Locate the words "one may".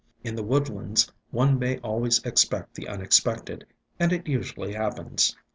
1.29-1.77